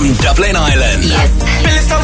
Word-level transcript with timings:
from 0.00 0.16
Dublin, 0.24 0.56
Ireland. 0.56 1.04
Yes. 1.04 1.28
So 1.88 1.96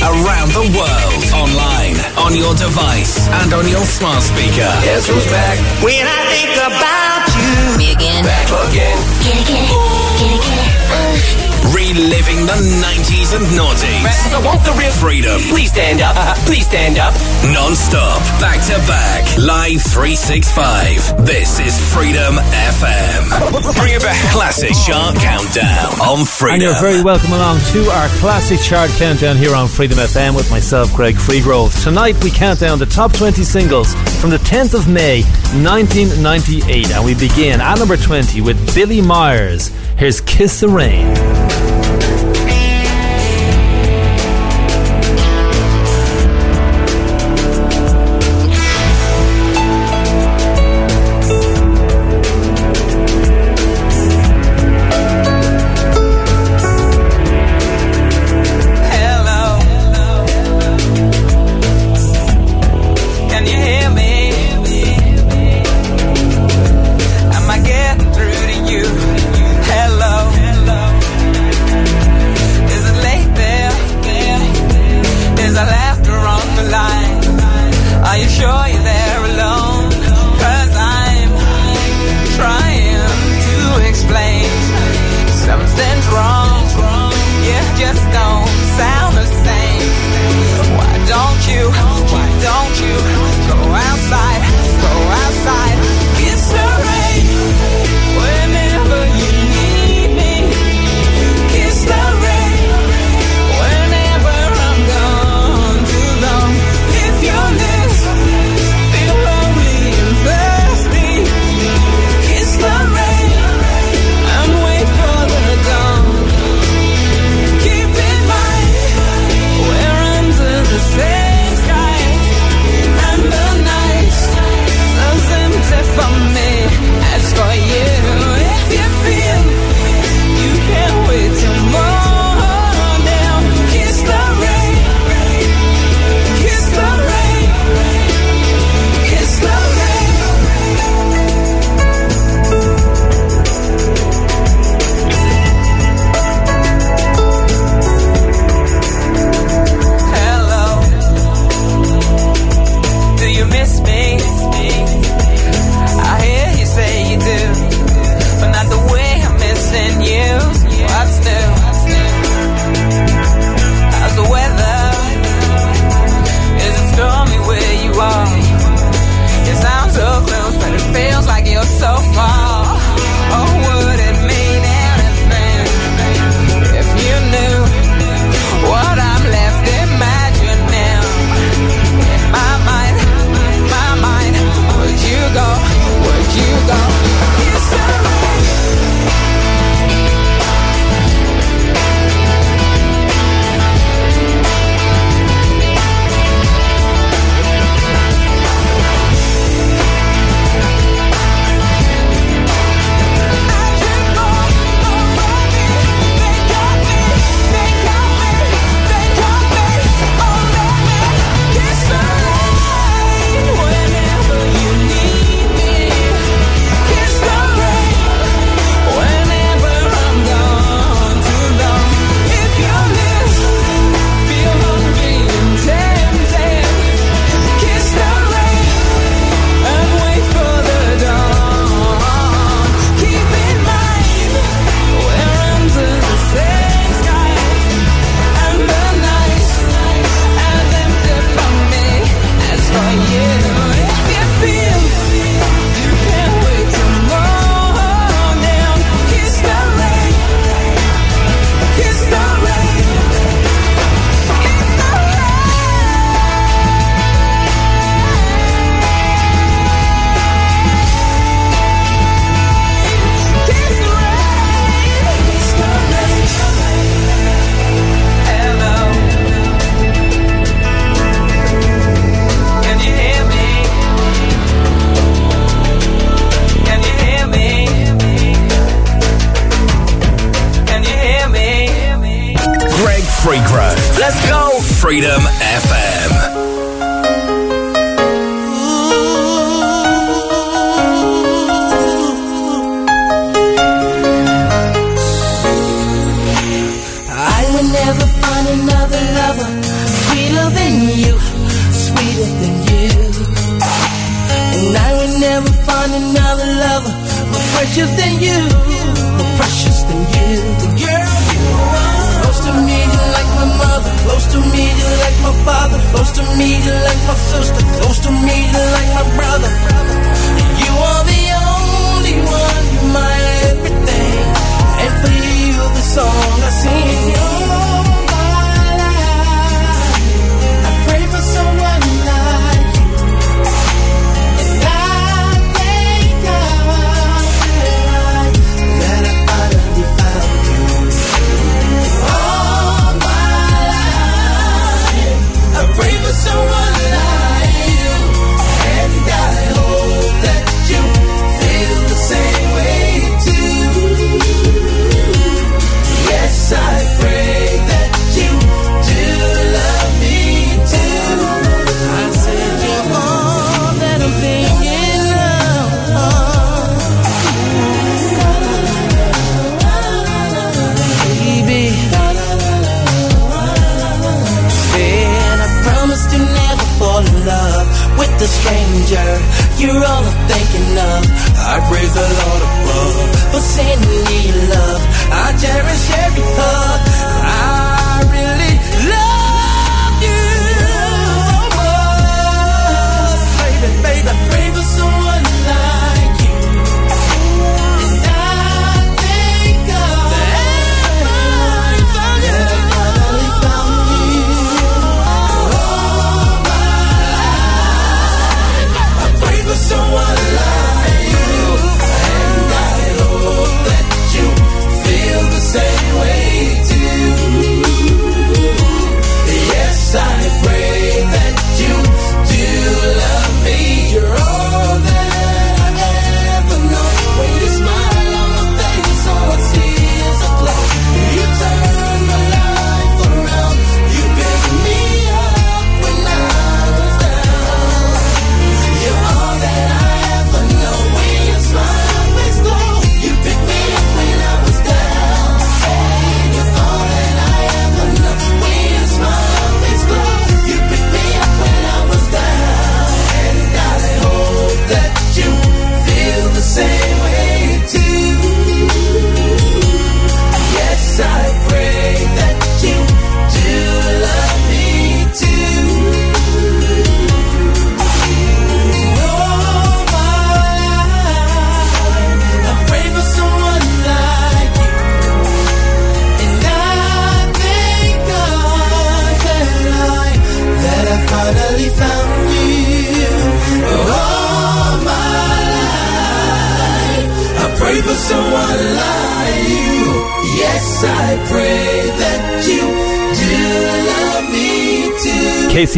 Around 0.00 0.50
the 0.52 0.66
world, 0.76 1.24
online, 1.32 1.96
on 2.18 2.36
your 2.36 2.54
device, 2.54 3.28
and 3.28 3.52
on 3.52 3.68
your 3.68 3.84
smart 3.84 4.22
speaker. 4.22 4.68
Guess 4.84 5.08
who's 5.08 5.26
back? 5.26 5.58
When 5.82 6.04
I 6.06 6.20
think 6.32 6.56
about 6.56 7.24
you. 7.36 7.78
Me 7.78 7.92
again. 7.92 8.24
Back 8.24 8.48
again. 8.68 8.98
Get 9.22 9.48
again. 9.48 9.70
Ooh. 9.72 9.99
Reliving 11.68 12.46
the 12.48 12.58
90s 12.80 13.36
and 13.36 13.44
noughties. 13.52 14.02
Rappers, 14.02 14.34
I 14.34 14.40
want 14.44 14.64
the 14.64 14.72
real 14.72 14.90
freedom. 14.90 15.38
Please 15.52 15.70
stand 15.70 16.00
up. 16.00 16.16
Please 16.48 16.66
stand 16.66 16.98
up. 16.98 17.14
Non-stop. 17.52 18.20
Back 18.40 18.64
to 18.66 18.76
back. 18.88 19.22
Live 19.38 19.82
365. 19.82 21.26
This 21.26 21.60
is 21.60 21.76
Freedom 21.92 22.34
FM. 22.74 23.28
Bring 23.76 23.94
it 23.94 24.02
back. 24.02 24.18
Classic 24.32 24.72
chart 24.86 25.14
countdown 25.16 26.00
on 26.00 26.24
Freedom. 26.24 26.54
And 26.54 26.62
you're 26.62 26.80
very 26.80 27.02
welcome 27.04 27.32
along 27.32 27.60
to 27.72 27.84
our 27.90 28.08
classic 28.18 28.58
chart 28.60 28.90
countdown 28.96 29.36
here 29.36 29.54
on 29.54 29.68
Freedom 29.68 29.98
FM 29.98 30.34
with 30.34 30.50
myself, 30.50 30.94
Greg 30.96 31.14
Freegrove. 31.14 31.70
Tonight 31.84 32.16
we 32.24 32.30
count 32.30 32.60
down 32.60 32.78
the 32.78 32.86
top 32.86 33.12
20 33.12 33.44
singles 33.44 33.94
from 34.20 34.30
the 34.30 34.38
10th 34.38 34.74
of 34.74 34.88
May 34.88 35.22
1998. 35.62 36.90
And 36.90 37.04
we 37.04 37.14
begin 37.14 37.60
at 37.60 37.78
number 37.78 37.96
20 37.96 38.40
with 38.40 38.74
Billie 38.74 39.02
Myers. 39.02 39.68
Here's 39.96 40.20
Kiss 40.22 40.60
the 40.60 40.68
Rain. 40.68 41.49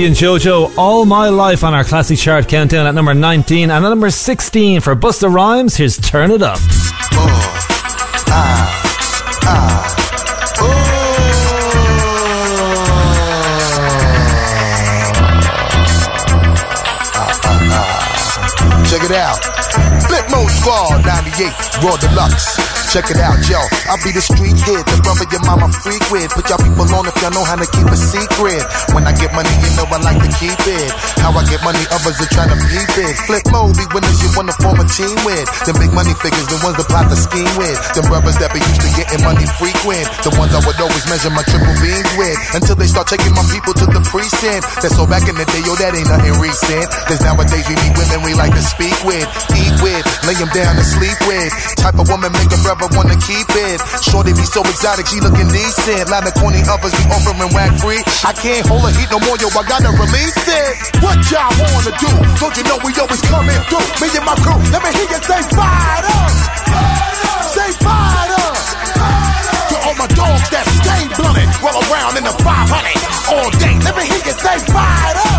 And 0.04 0.16
JoJo, 0.16 0.76
All 0.76 1.04
My 1.04 1.28
Life 1.28 1.62
on 1.62 1.74
our 1.74 1.84
classic 1.84 2.18
chart 2.18 2.48
countdown 2.48 2.86
at 2.86 2.94
number 2.94 3.14
19 3.14 3.70
and 3.70 3.84
at 3.84 3.88
number 3.88 4.10
16 4.10 4.80
for 4.80 4.96
Busta 4.96 5.32
Rhymes. 5.32 5.76
Here's 5.76 5.96
Turn 5.96 6.32
It 6.32 6.42
Up. 6.42 6.58
Check 18.88 19.04
it 19.04 19.12
out. 19.12 19.38
Flip 20.08 20.24
Mode 20.32 20.50
Squad 20.50 21.06
98, 21.06 21.84
Raw 21.84 21.96
Deluxe. 21.96 22.92
Check 22.92 23.10
it 23.12 23.18
out, 23.18 23.38
yo. 23.48 23.81
I'll 23.92 24.00
be 24.00 24.08
the 24.08 24.24
street 24.24 24.56
kid, 24.56 24.80
the 24.88 25.04
brother 25.04 25.28
your 25.28 25.44
mama 25.44 25.68
freak 25.68 26.00
with. 26.08 26.32
Put 26.32 26.48
y'all 26.48 26.56
people 26.64 26.88
on 26.96 27.04
if 27.04 27.12
y'all 27.20 27.28
know 27.28 27.44
how 27.44 27.60
to 27.60 27.68
keep 27.76 27.84
a 27.84 27.98
secret. 28.00 28.64
When 28.96 29.04
I 29.04 29.12
get 29.12 29.36
money, 29.36 29.52
you 29.60 29.68
know 29.76 29.84
I 29.84 30.00
like 30.00 30.16
to 30.16 30.32
keep 30.40 30.56
it. 30.64 30.88
How 31.20 31.28
I 31.36 31.44
get 31.44 31.60
money, 31.60 31.84
others 31.92 32.16
are 32.16 32.30
trying 32.32 32.56
to 32.56 32.58
peep 32.72 32.88
it. 32.88 33.12
Flip 33.28 33.44
mode, 33.52 33.76
be 33.76 33.84
winners 33.92 34.16
you 34.24 34.32
wanna 34.32 34.56
form 34.64 34.80
a 34.80 34.88
team 34.88 35.12
with. 35.28 35.44
Them 35.68 35.76
big 35.76 35.92
money 35.92 36.16
figures, 36.24 36.48
the 36.48 36.56
ones 36.64 36.80
that 36.80 36.88
plot 36.88 37.12
the 37.12 37.20
scheme 37.20 37.52
with. 37.60 37.76
Them 37.92 38.08
brothers 38.08 38.40
that 38.40 38.56
be 38.56 38.64
used 38.64 38.80
to 38.80 38.88
getting 38.96 39.20
money 39.28 39.44
frequent. 39.60 40.08
The 40.24 40.32
ones 40.40 40.56
I 40.56 40.64
would 40.64 40.80
always 40.80 41.04
measure 41.12 41.28
my 41.28 41.44
triple 41.44 41.76
beams 41.84 42.12
with. 42.16 42.36
Until 42.56 42.80
they 42.80 42.88
start 42.88 43.12
taking 43.12 43.36
my 43.36 43.44
people 43.52 43.76
to 43.76 43.84
the 43.92 44.00
precinct. 44.08 44.72
That's 44.80 44.96
so 44.96 45.04
back 45.04 45.28
in 45.28 45.36
the 45.36 45.44
day, 45.52 45.68
yo, 45.68 45.76
that 45.76 45.92
ain't 45.92 46.08
nothing 46.08 46.40
recent. 46.40 46.88
Cause 47.12 47.20
nowadays 47.20 47.68
we 47.68 47.76
meet 47.76 47.92
women 47.92 48.24
we 48.24 48.32
like 48.40 48.56
to 48.56 48.64
speak 48.64 48.96
with, 49.04 49.28
eat 49.52 49.76
with, 49.84 50.00
lay 50.24 50.32
them 50.40 50.48
down 50.56 50.80
and 50.80 50.88
sleep 50.88 51.18
with. 51.28 51.52
Type 51.76 52.00
of 52.00 52.08
woman 52.08 52.32
make 52.32 52.48
a 52.48 52.60
brother 52.64 52.88
wanna 52.96 53.20
keep 53.20 53.52
it. 53.52 53.81
Shorty 54.02 54.32
be 54.32 54.44
so 54.46 54.62
exotic, 54.62 55.06
she 55.06 55.18
looking 55.20 55.48
decent. 55.48 56.08
Line 56.10 56.24
the 56.24 56.32
corny 56.36 56.62
others 56.68 56.94
be 56.94 57.04
offering 57.10 57.50
whack 57.52 57.72
free. 57.80 58.00
I 58.24 58.32
can't 58.32 58.66
hold 58.66 58.86
her 58.86 58.94
heat 58.94 59.10
no 59.10 59.18
more, 59.24 59.36
yo, 59.38 59.48
I 59.52 59.62
gotta 59.66 59.90
release 59.94 60.38
it. 60.46 60.72
What 61.02 61.18
y'all 61.30 61.50
wanna 61.58 61.92
do? 61.98 62.10
Don't 62.38 62.54
you 62.56 62.64
know 62.64 62.78
we 62.84 62.94
always 63.00 63.22
coming 63.26 63.58
through? 63.66 63.86
Me 64.00 64.06
and 64.12 64.26
my 64.26 64.36
crew, 64.40 64.58
let 64.70 64.80
me 64.82 64.90
hear 64.94 65.08
you 65.08 65.20
say 65.22 65.42
fired 65.54 66.06
up. 66.06 66.32
Say 67.52 67.70
fired 67.82 68.32
up. 68.38 68.56
To 69.70 69.76
all 69.88 69.96
my 69.98 70.08
dogs 70.14 70.48
that 70.52 70.64
stay 70.80 71.02
blunted, 71.16 71.48
roll 71.60 71.80
around 71.90 72.16
in 72.16 72.24
the 72.24 72.34
500 72.40 73.34
all 73.34 73.50
day. 73.58 73.74
Let 73.82 73.94
me 73.96 74.04
hear 74.06 74.22
you 74.24 74.34
say 74.36 74.58
fired 74.70 75.18
up. 75.18 75.31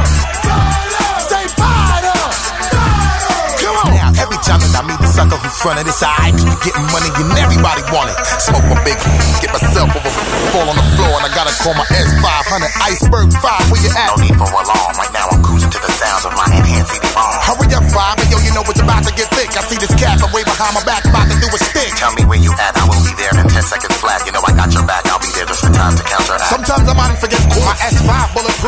Now, 4.54 4.62
every 4.62 4.70
time 4.70 4.86
that 4.86 4.86
I 4.86 4.90
meet 4.94 5.02
the 5.02 5.10
sucker 5.10 5.38
who 5.42 5.50
fronted, 5.50 5.90
it's 5.90 6.06
alright. 6.06 6.30
We 6.38 6.54
getting 6.62 6.86
money 6.94 7.10
and 7.10 7.34
everybody 7.42 7.82
want 7.90 8.14
it. 8.14 8.18
Smoke 8.38 8.62
my 8.70 8.78
big, 8.86 9.02
get 9.42 9.50
myself 9.50 9.90
over, 9.90 10.14
fall 10.54 10.70
on 10.70 10.78
the 10.78 10.86
floor, 10.94 11.10
and 11.18 11.26
I 11.26 11.32
gotta 11.34 11.50
call 11.58 11.74
my 11.74 11.82
S500 11.90 12.70
Iceberg 12.86 13.34
5. 13.34 13.74
Where 13.74 13.82
you 13.82 13.90
at? 13.98 14.14
No 14.14 14.22
need 14.22 14.38
for 14.38 14.46
alarm. 14.46 14.94
Right 14.94 15.10
now 15.10 15.26
I'm 15.34 15.42
cruising 15.42 15.74
to 15.74 15.82
the 15.82 15.90
sounds 15.98 16.30
of 16.30 16.38
my 16.38 16.46
enhanced 16.54 16.94
CD 16.94 17.02
ROM. 17.18 17.34
Hurry 17.50 17.66
up, 17.74 17.82
five, 17.90 18.22
and 18.22 18.30
yo, 18.30 18.38
you 18.46 18.54
know 18.54 18.62
it's 18.70 18.78
about 18.78 19.02
to 19.10 19.14
get 19.18 19.26
thick. 19.34 19.50
I 19.58 19.66
see 19.66 19.82
this 19.82 19.90
cat, 19.98 20.22
but 20.22 20.30
way 20.30 20.46
behind 20.46 20.78
my 20.78 20.86
back, 20.86 21.02
about 21.10 21.26
to 21.34 21.38
do 21.42 21.50
a 21.50 21.58
stick. 21.58 21.90
Tell 21.98 22.14
me 22.14 22.22
where 22.30 22.38
you 22.38 22.54
at, 22.62 22.78
I 22.78 22.86
will 22.86 23.02
be 23.02 23.18
there 23.18 23.34
in 23.34 23.50
10 23.50 23.58
seconds 23.58 23.98
flat. 23.98 24.22
You 24.30 24.38
know 24.38 24.46
I 24.46 24.54
got 24.54 24.70
your 24.70 24.86
back, 24.86 25.02
I'll 25.10 25.18
be 25.18 25.34
there 25.34 25.50
just 25.50 25.66
in 25.66 25.74
time 25.74 25.98
to 25.98 26.06
counteract. 26.06 26.46
Sometimes 26.46 26.63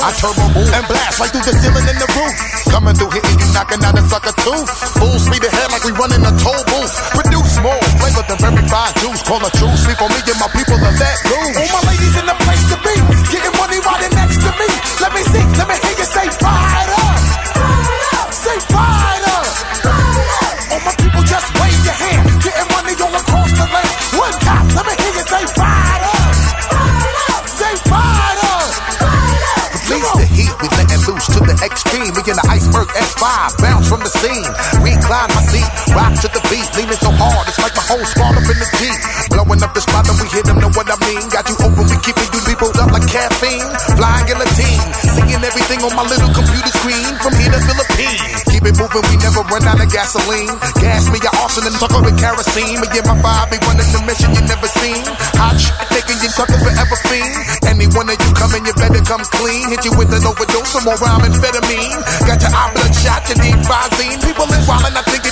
I 0.06 0.14
might 0.14 0.22
my 0.22 0.38
S5 0.38 0.46
bulletproof 0.46 0.46
I 0.46 0.46
turbo 0.46 0.46
boom 0.54 0.70
and 0.70 0.86
blast 0.86 1.18
right 1.20 1.32
through 1.34 1.46
the 1.50 1.54
ceiling 1.58 1.88
and 1.90 1.98
the 1.98 2.10
roof. 2.14 2.36
Coming 2.70 2.94
through 2.94 3.10
hitting 3.10 3.40
you, 3.42 3.50
knocking 3.58 3.82
out 3.82 3.98
a 3.98 4.04
sucker 4.06 4.36
too. 4.38 4.62
Full 5.02 5.18
speed 5.18 5.42
ahead 5.42 5.72
like 5.74 5.82
we 5.82 5.92
running 5.98 6.22
a 6.22 6.32
toll 6.38 6.62
booth. 6.70 6.94
Produce 7.18 7.58
more 7.66 7.82
flavor 7.98 8.22
than 8.30 8.38
verified 8.38 8.94
juice. 9.02 9.22
Call 9.26 9.42
a 9.42 9.50
true 9.58 9.74
sleep 9.82 9.98
for 9.98 10.10
me 10.10 10.20
and 10.22 10.38
my 10.38 10.50
people 10.54 10.78
are 10.78 10.94
that 10.94 11.18
loose. 11.26 11.58
All 11.58 11.70
my 11.74 11.82
ladies 11.90 12.16
in 12.22 12.26
the 12.30 12.38
iceberg 32.86 33.06
S5, 33.06 33.62
bounce 33.62 33.88
from 33.90 34.00
the 34.02 34.10
scene. 34.10 34.50
Recline 34.82 35.30
my 35.34 35.42
seat, 35.50 35.70
rock 35.94 36.14
to 36.22 36.28
the 36.30 36.42
beat, 36.50 36.68
leaning 36.78 37.00
so 37.00 37.12
hard, 37.12 37.48
it's 37.48 37.60
like 37.60 37.76
my 37.76 37.86
whole 37.86 38.06
squad 38.06 38.36
up 38.36 38.46
in 38.46 38.58
the 38.58 38.70
Jeep. 38.78 38.98
Blowing 39.30 39.62
up 39.64 39.74
the 39.74 39.82
spot 39.82 40.06
we 40.22 40.28
hit 40.30 40.46
them, 40.46 40.60
know 40.60 40.72
what 40.74 40.88
I 40.90 40.98
mean. 41.06 41.22
Got 41.30 41.50
you 41.50 41.58
open, 41.62 41.86
we 41.90 41.98
keeping 42.02 42.30
you 42.34 42.42
people 42.46 42.70
up 42.78 42.92
like 42.92 43.08
caffeine. 43.08 43.66
Flying 43.98 44.26
guillotine, 44.28 44.86
seeing 45.16 45.42
everything 45.42 45.82
on 45.84 45.94
my 45.96 46.06
little 46.06 46.30
Moving, 48.86 49.10
we 49.10 49.18
never 49.18 49.42
run 49.50 49.66
out 49.66 49.82
of 49.82 49.90
gasoline. 49.90 50.54
Gas 50.78 51.10
me, 51.10 51.18
your 51.18 51.34
arson 51.42 51.66
and 51.66 51.74
sucker 51.74 52.06
with 52.06 52.22
kerosene. 52.22 52.78
Me 52.78 52.86
and 52.86 53.08
my 53.10 53.18
vibe 53.18 53.50
be 53.50 53.58
running 53.66 53.90
the 53.90 53.98
mission 54.06 54.30
you 54.30 54.46
never 54.46 54.70
seen. 54.78 55.02
Hot 55.42 55.58
shit, 55.58 55.74
taking 55.90 56.22
you 56.22 56.30
suckers 56.30 56.62
forever 56.62 56.98
fiend. 57.10 57.34
Any 57.66 57.90
one 57.98 58.14
of 58.14 58.18
you 58.22 58.32
coming, 58.38 58.62
you 58.62 58.78
better 58.78 59.02
come 59.02 59.26
clean. 59.34 59.74
Hit 59.74 59.90
you 59.90 59.94
with 59.98 60.14
an 60.14 60.22
overdose, 60.22 60.70
some 60.70 60.86
more 60.86 61.02
rhyme 61.02 61.26
amphetamine. 61.26 61.98
Got 62.30 62.46
your 62.46 62.54
eye 62.54 62.70
bloodshot, 62.78 63.26
you 63.26 63.38
need 63.42 63.58
Visine. 63.66 64.22
People 64.22 64.46
is 64.54 64.70
wildin', 64.70 64.94
I 64.94 65.02
think 65.10 65.25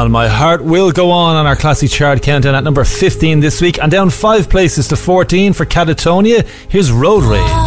on. 0.00 0.10
My 0.10 0.28
heart 0.28 0.62
will 0.64 0.90
go 0.92 1.10
on 1.10 1.36
on 1.36 1.46
our 1.46 1.56
classy 1.56 1.86
chart 1.86 2.22
countdown 2.22 2.54
at 2.54 2.64
number 2.64 2.84
15 2.84 3.40
this 3.40 3.60
week 3.60 3.78
and 3.78 3.90
down 3.90 4.10
five 4.10 4.48
places 4.48 4.88
to 4.88 4.96
14 4.96 5.52
for 5.52 5.66
Catatonia. 5.66 6.46
Here's 6.68 6.90
Road 6.90 7.24
Rage. 7.24 7.59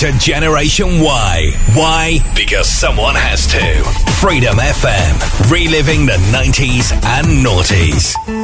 to 0.00 0.12
Generation 0.18 0.98
Y. 1.00 1.52
Why? 1.74 2.20
Because 2.34 2.66
someone 2.66 3.14
has 3.14 3.46
to. 3.48 3.84
Freedom 4.12 4.56
FM, 4.56 5.50
reliving 5.50 6.06
the 6.06 6.16
90s 6.32 6.90
and 7.04 7.44
noughties. 7.44 8.39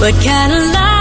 What 0.00 0.14
kind 0.22 0.52
of 0.52 0.62
life? 0.74 0.97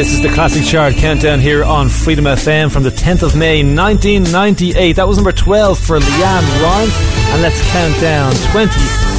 This 0.00 0.14
is 0.14 0.22
the 0.22 0.30
classic 0.30 0.64
chart 0.64 0.94
countdown 0.94 1.40
here 1.40 1.62
on 1.62 1.90
Freedom 1.90 2.24
FM 2.24 2.72
from 2.72 2.82
the 2.82 2.90
10th 2.90 3.22
of 3.22 3.36
May 3.36 3.62
1998. 3.62 4.96
That 4.96 5.06
was 5.06 5.18
number 5.18 5.30
12 5.30 5.78
for 5.78 5.98
LeAnn 5.98 6.62
Rimes. 6.62 6.96
And 7.32 7.42
let's 7.42 7.60
count 7.70 8.00
down 8.00 8.32
20 8.50 8.72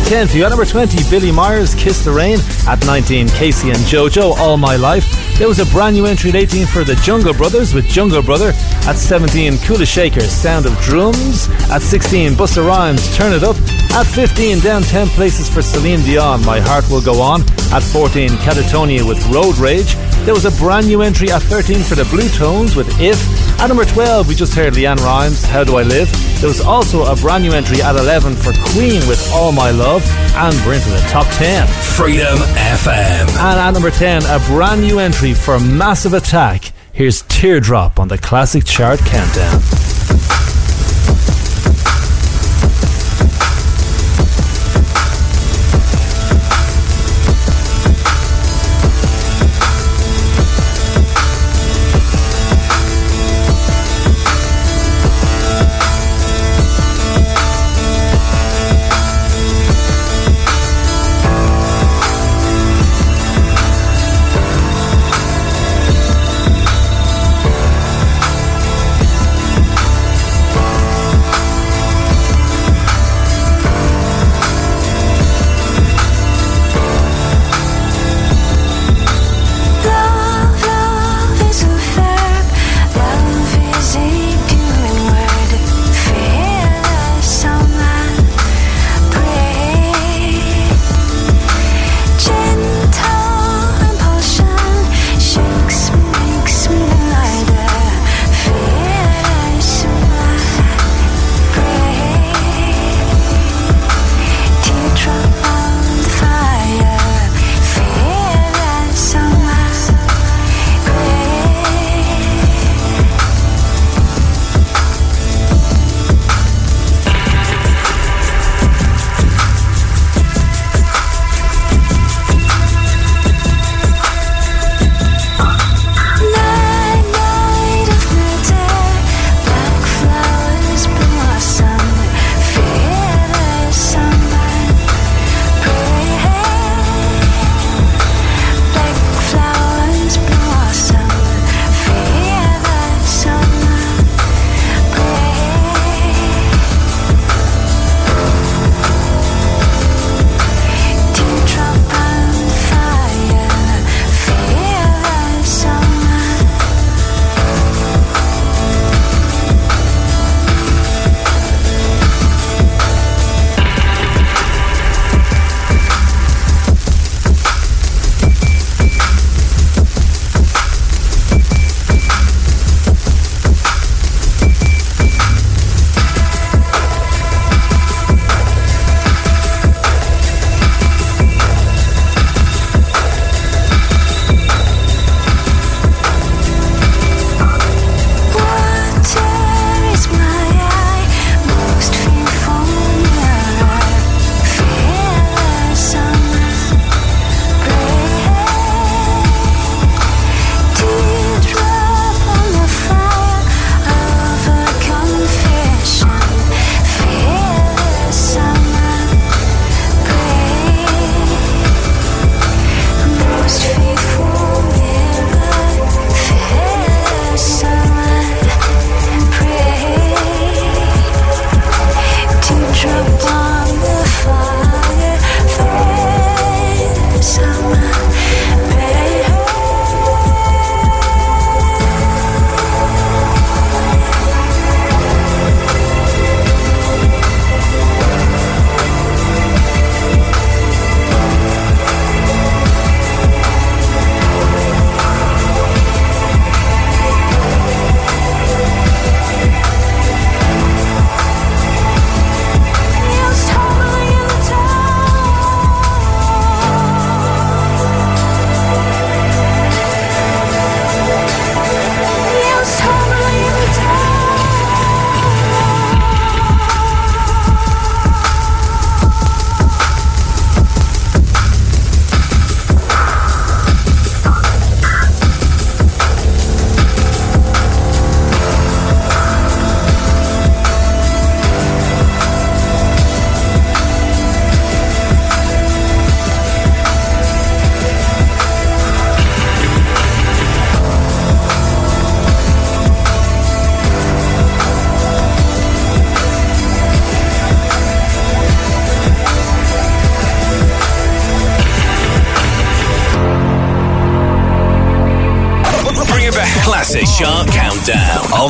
10 0.09 0.27
for 0.27 0.37
you. 0.37 0.43
At 0.43 0.49
number 0.49 0.65
20, 0.65 1.07
Billie 1.11 1.31
Myers, 1.31 1.75
Kiss 1.75 2.03
the 2.03 2.11
Rain. 2.11 2.39
At 2.67 2.83
19, 2.83 3.29
K-Ci 3.29 3.69
and 3.69 3.77
JoJo, 3.77 4.35
All 4.39 4.57
My 4.57 4.75
Life. 4.75 5.20
There 5.41 5.47
was 5.47 5.57
a 5.57 5.65
brand 5.73 5.95
new 5.95 6.05
entry 6.05 6.29
at 6.29 6.35
18 6.35 6.67
for 6.67 6.83
the 6.83 6.93
Jungle 6.97 7.33
Brothers 7.33 7.73
with 7.73 7.87
Jungle 7.87 8.21
Brother. 8.21 8.49
At 8.85 8.95
17, 8.95 9.53
Kula 9.53 9.87
Shakers, 9.87 10.29
Sound 10.31 10.67
of 10.67 10.77
Drums. 10.81 11.49
At 11.71 11.81
16, 11.81 12.33
Busta 12.33 12.63
Rhymes, 12.63 13.17
Turn 13.17 13.33
It 13.33 13.43
Up. 13.43 13.55
At 13.89 14.05
15, 14.05 14.59
down 14.59 14.83
10 14.83 15.07
places 15.07 15.49
for 15.49 15.63
Celine 15.63 16.01
Dion, 16.01 16.45
My 16.45 16.59
Heart 16.59 16.91
Will 16.91 17.01
Go 17.01 17.19
On. 17.21 17.41
At 17.73 17.81
14, 17.81 18.29
Catatonia 18.45 19.01
with 19.01 19.17
Road 19.33 19.57
Rage. 19.57 19.95
There 20.25 20.35
was 20.35 20.45
a 20.45 20.51
brand 20.61 20.85
new 20.85 21.01
entry 21.01 21.31
at 21.31 21.41
13 21.41 21.81
for 21.81 21.95
the 21.95 22.03
Bluetones 22.03 22.75
with 22.75 22.87
If. 23.01 23.17
At 23.61 23.67
number 23.67 23.85
12, 23.85 24.27
we 24.27 24.33
just 24.33 24.55
heard 24.55 24.73
LeAnn 24.73 24.97
Rimes, 24.97 25.43
How 25.45 25.63
Do 25.63 25.77
I 25.77 25.83
Live? 25.83 26.11
There 26.39 26.47
was 26.47 26.61
also 26.61 27.03
a 27.05 27.15
brand 27.15 27.43
new 27.43 27.51
entry 27.51 27.79
at 27.79 27.95
11 27.95 28.35
for 28.35 28.53
Queen 28.71 29.07
with 29.07 29.31
All 29.31 29.51
My 29.51 29.69
Love. 29.69 30.03
And 30.33 30.55
we're 30.65 30.73
into 30.73 30.89
the 30.89 31.05
top 31.09 31.27
10. 31.35 31.67
Freedom 31.67 32.39
FM. 32.39 33.29
And 33.29 33.59
at 33.59 33.69
number 33.69 33.91
10, 33.91 34.23
a 34.23 34.39
brand 34.47 34.81
new 34.81 34.97
entry 34.97 35.35
for 35.35 35.59
Massive 35.59 36.13
Attack. 36.13 36.71
Here's 36.91 37.21
Teardrop 37.23 37.99
on 37.99 38.07
the 38.07 38.17
Classic 38.17 38.65
Chart 38.65 38.99
Countdown. 39.01 39.61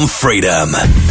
On 0.01 0.07
Freedom. 0.07 1.10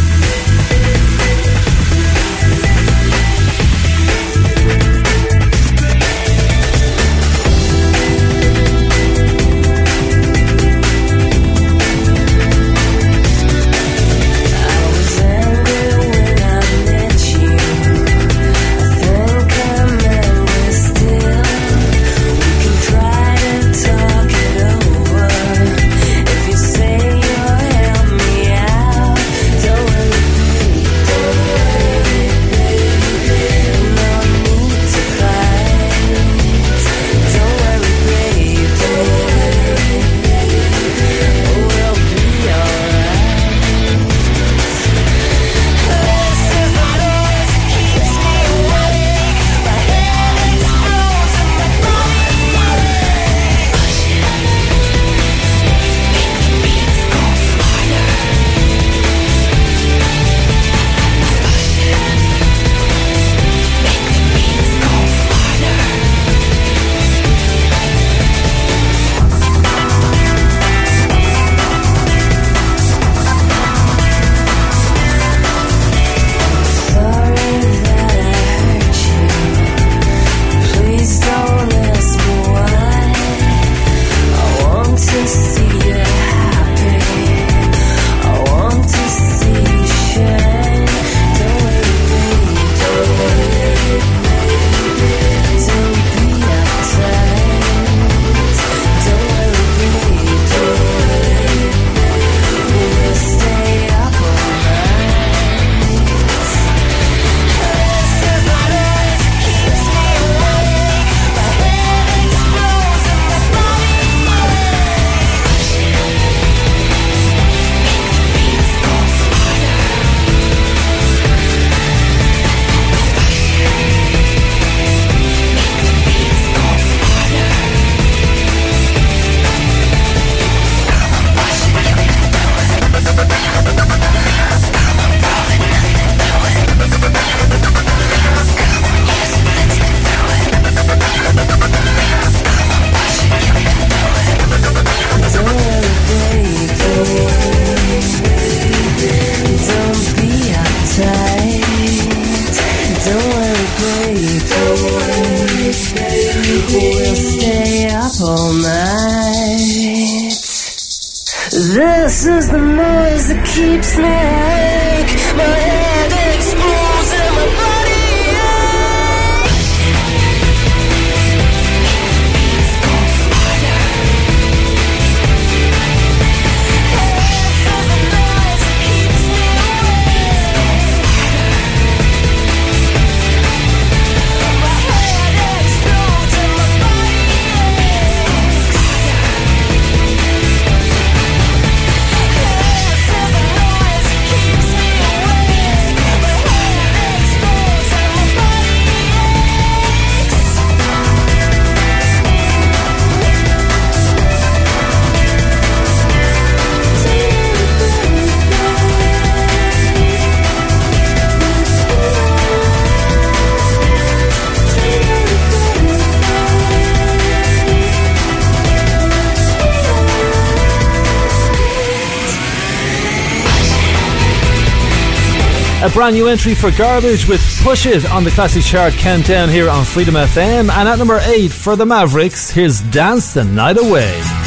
brand 226.01 226.15
new 226.15 226.27
entry 226.27 226.55
for 226.55 226.71
Garbage 226.71 227.27
with 227.27 227.39
Push 227.61 227.85
It 227.85 228.09
on 228.09 228.23
the 228.23 228.31
Classic 228.31 228.63
Chart 228.63 228.91
Countdown 228.93 229.49
here 229.49 229.69
on 229.69 229.85
Freedom 229.85 230.15
FM. 230.15 230.71
And 230.71 230.89
at 230.89 230.97
number 230.97 231.19
8 231.21 231.51
for 231.51 231.75
the 231.75 231.85
Mavericks, 231.85 232.49
here's 232.49 232.81
Dance 232.81 233.35
the 233.35 233.43
Night 233.43 233.77
Away. 233.77 234.40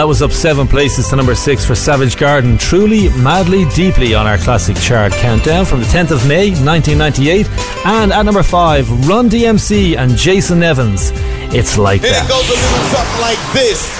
that 0.00 0.08
was 0.08 0.22
up 0.22 0.32
seven 0.32 0.66
places 0.66 1.08
to 1.08 1.16
number 1.16 1.34
six 1.34 1.62
for 1.62 1.74
Savage 1.74 2.16
Garden. 2.16 2.56
Truly, 2.56 3.10
madly, 3.18 3.66
deeply 3.74 4.14
on 4.14 4.26
our 4.26 4.38
classic 4.38 4.74
chart 4.78 5.12
countdown 5.12 5.66
from 5.66 5.80
the 5.80 5.86
10th 5.88 6.10
of 6.10 6.26
May 6.26 6.52
1998. 6.52 7.46
And 7.84 8.10
at 8.10 8.22
number 8.22 8.42
five, 8.42 8.88
Run 9.06 9.28
DMC 9.28 9.98
and 9.98 10.16
Jason 10.16 10.60
Nevins. 10.60 11.10
It's 11.54 11.76
like 11.76 12.00
and 12.02 12.14
that. 12.14 12.24
it 12.24 12.30
goes 12.30 12.48
a 12.48 12.56
little 12.56 12.86
something 12.88 13.20
like 13.20 13.52
this. 13.52 13.99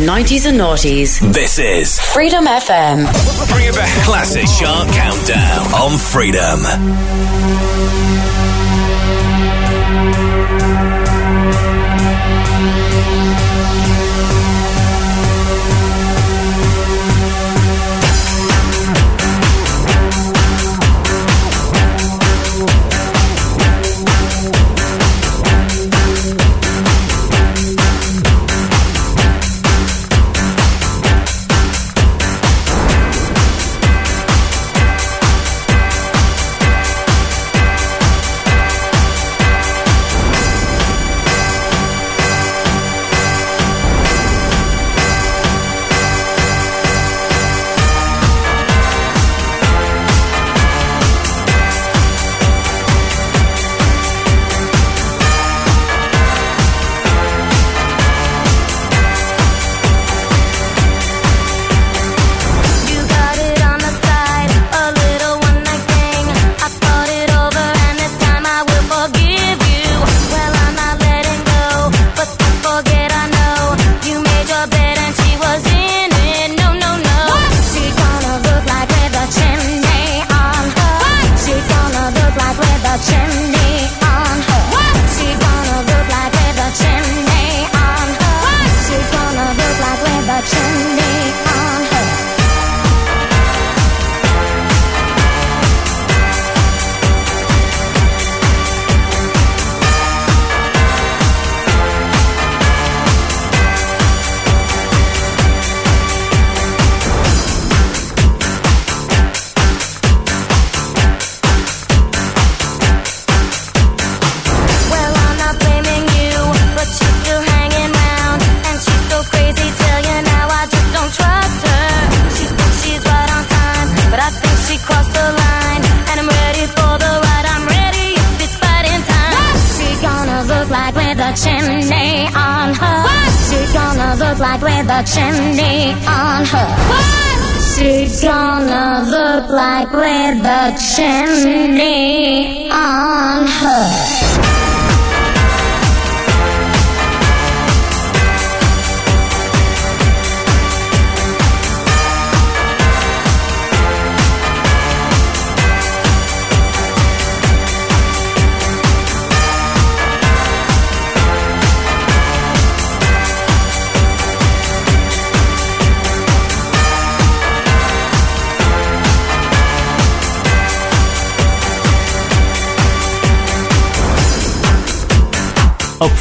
the 0.00 0.06
90s 0.06 0.44
and 0.44 0.60
noughties. 0.60 1.20
This 1.32 1.58
is 1.58 1.98
Freedom 1.98 2.44
FM. 2.44 3.06
Bring 3.50 3.68
it 3.68 3.74
back. 3.74 3.88
Classic 4.04 4.44
Chart 4.44 4.86
Countdown 4.92 5.72
on 5.72 5.96
Freedom. 5.96 6.60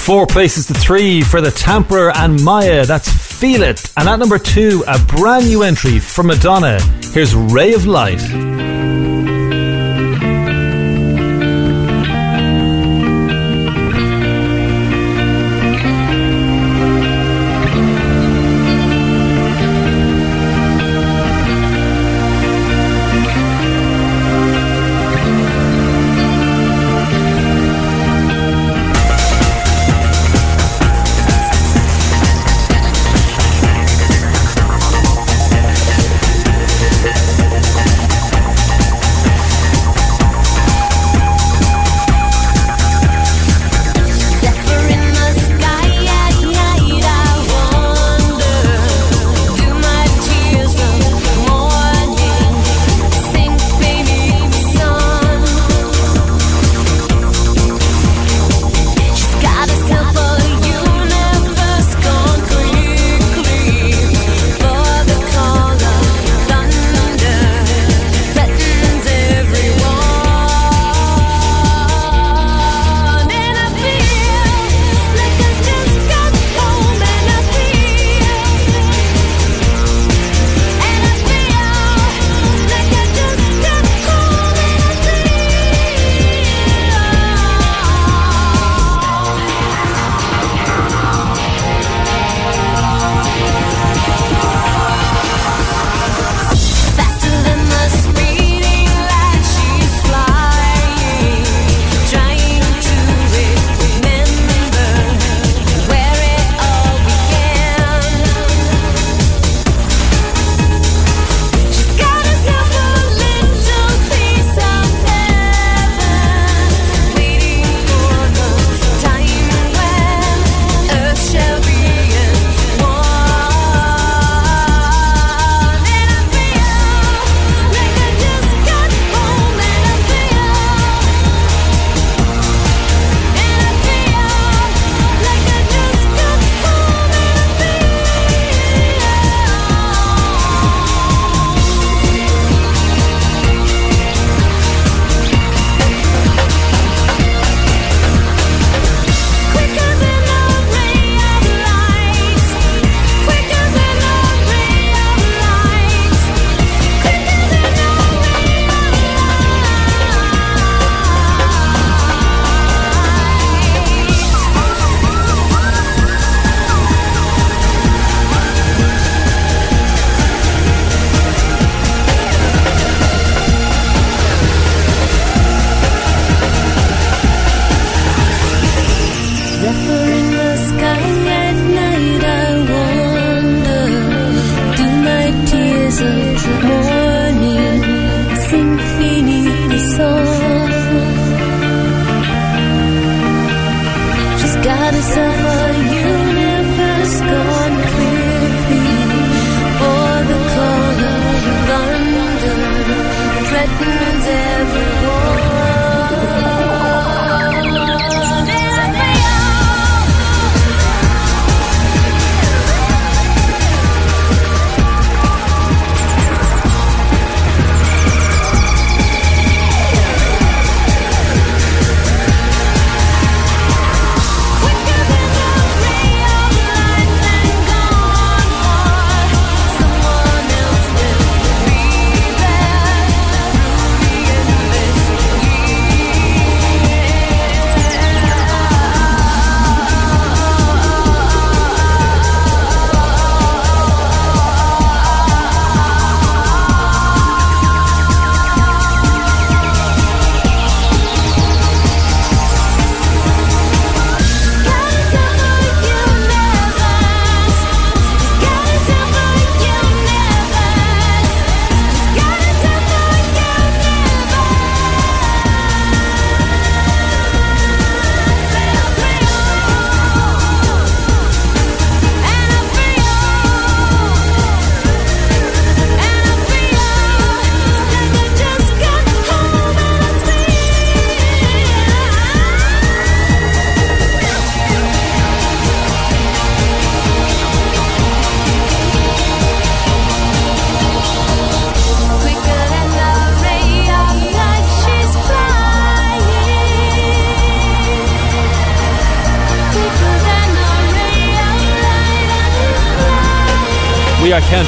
Four 0.05 0.27
places 0.27 0.67
to 0.67 0.75
three 0.75 1.23
for 1.23 1.41
the 1.41 1.49
Tamperer 1.49 2.11
and 2.15 2.39
Maya. 2.43 2.85
That's 2.85 3.09
Feel 3.09 3.63
It. 3.63 3.91
And 3.97 4.07
at 4.07 4.19
number 4.19 4.37
two, 4.37 4.83
a 4.85 4.99
brand 4.99 5.47
new 5.47 5.63
entry 5.63 5.97
from 5.97 6.27
Madonna. 6.27 6.79
Here's 7.11 7.33
Ray 7.33 7.73
of 7.73 7.87
Light. 7.87 8.21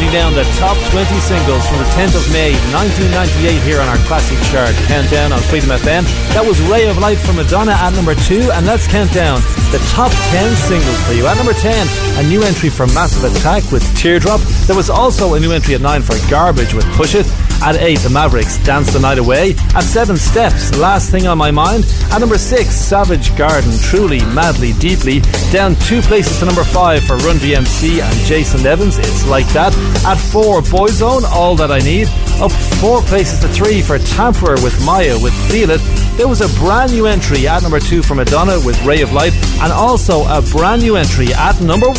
Down 0.05 0.33
the 0.33 0.43
top 0.59 0.76
20 0.91 1.19
singles 1.19 1.67
from 1.67 1.77
the 1.79 1.89
10th 1.99 2.15
of 2.15 2.23
May 2.31 2.55
1998 2.71 3.61
here 3.63 3.79
on 3.81 3.87
our 3.87 3.97
classic 4.07 4.39
chart 4.47 4.73
countdown 4.87 5.33
on 5.33 5.39
Freedom 5.51 5.69
FM. 5.69 6.03
That 6.33 6.45
was 6.45 6.61
Ray 6.71 6.87
of 6.87 6.97
Light 6.97 7.17
from 7.17 7.35
Madonna 7.35 7.73
at 7.73 7.93
number 7.93 8.15
2 8.15 8.51
and 8.53 8.65
let's 8.65 8.87
count 8.87 9.11
down 9.13 9.41
the 9.71 9.83
top 9.91 10.11
10 10.31 10.55
singles 10.55 10.99
for 11.05 11.13
you. 11.13 11.27
At 11.27 11.35
number 11.35 11.53
10, 11.53 11.75
a 12.17 12.23
new 12.29 12.41
entry 12.43 12.69
for 12.69 12.87
Massive 12.87 13.27
Attack 13.35 13.69
with 13.71 13.83
Teardrop. 13.97 14.39
There 14.65 14.75
was 14.75 14.89
also 14.89 15.33
a 15.33 15.39
new 15.39 15.51
entry 15.51 15.75
at 15.75 15.81
9 15.81 16.01
for 16.01 16.15
Garbage 16.29 16.73
with 16.73 16.85
Push 16.95 17.15
It. 17.15 17.27
At 17.59 17.75
8, 17.75 17.99
the 17.99 18.09
Mavericks 18.11 18.63
Dance 18.63 18.93
the 18.93 18.99
Night 18.99 19.17
Away. 19.17 19.55
At 19.73 19.81
7, 19.81 20.15
Steps, 20.15 20.77
Last 20.77 21.09
Thing 21.09 21.25
on 21.27 21.39
My 21.39 21.49
Mind. 21.49 21.85
At 22.11 22.19
number 22.19 22.37
6, 22.37 22.69
Savage 22.69 23.35
Garden, 23.35 23.73
Truly, 23.81 24.19
Madly, 24.33 24.73
Deeply. 24.73 25.21
Down 25.51 25.75
two 25.75 26.01
places 26.01 26.37
to 26.39 26.45
number 26.45 26.63
5 26.63 27.03
for 27.03 27.17
Run 27.17 27.37
DMC 27.37 27.99
and 27.99 28.15
Jason 28.25 28.61
Nevins, 28.61 28.99
It's 28.99 29.27
Like 29.27 29.47
That. 29.49 29.75
At 30.05 30.17
4, 30.17 30.61
Boyzone, 30.77 31.23
All 31.23 31.55
That 31.55 31.71
I 31.71 31.79
Need. 31.79 32.07
Up 32.39 32.51
four 32.51 33.01
places 33.01 33.39
to 33.39 33.47
3 33.47 33.81
for 33.81 33.97
Tamper 33.97 34.53
with 34.61 34.79
Maya 34.85 35.17
with 35.19 35.33
Feel 35.49 35.71
It. 35.71 35.81
There 36.17 36.27
was 36.27 36.41
a 36.41 36.59
brand 36.59 36.91
new 36.91 37.07
entry 37.07 37.47
at 37.47 37.63
number 37.63 37.79
2 37.79 38.03
for 38.03 38.13
Madonna 38.13 38.59
with 38.63 38.79
Ray 38.85 39.01
of 39.01 39.11
Light. 39.11 39.33
And 39.59 39.73
also 39.73 40.21
a 40.25 40.39
brand 40.51 40.83
new 40.83 40.95
entry 40.95 41.33
at 41.33 41.59
number 41.61 41.87
1. 41.87 41.95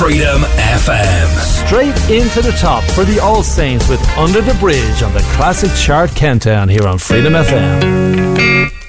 Freedom 0.00 0.40
FM. 0.78 1.28
Straight 1.66 2.10
into 2.10 2.40
the 2.40 2.56
top 2.58 2.84
for 2.92 3.04
the 3.04 3.20
All 3.20 3.42
Saints 3.42 3.86
with 3.86 4.00
Under 4.16 4.40
the 4.40 4.54
Bridge 4.54 5.02
on 5.02 5.12
the 5.12 5.20
Classic 5.36 5.70
Chart 5.76 6.08
Countdown 6.16 6.70
here 6.70 6.86
on 6.86 6.96
Freedom 6.96 7.34
FM. 7.34 8.79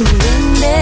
Me 0.00 0.06
one 0.06 0.81